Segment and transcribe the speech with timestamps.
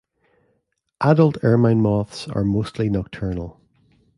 [1.01, 3.61] Adult ermine moths are mostly nocturnal.